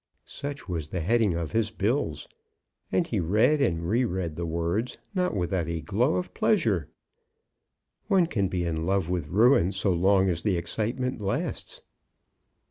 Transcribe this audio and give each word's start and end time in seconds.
Such 0.25 0.67
was 0.67 0.87
the 0.87 1.01
heading 1.01 1.35
of 1.35 1.51
his 1.51 1.69
bills, 1.69 2.27
and 2.91 3.05
he 3.05 3.19
read 3.19 3.61
and 3.61 3.87
re 3.87 4.03
read 4.03 4.35
the 4.35 4.47
words, 4.47 4.97
not 5.13 5.35
without 5.35 5.67
a 5.67 5.79
glow 5.79 6.15
of 6.15 6.33
pleasure. 6.33 6.89
One 8.07 8.25
can 8.25 8.47
be 8.47 8.65
in 8.65 8.81
love 8.81 9.11
with 9.11 9.27
ruin 9.27 9.73
so 9.73 9.93
long 9.93 10.27
as 10.27 10.41
the 10.41 10.57
excitement 10.57 11.21
lasts. 11.21 11.83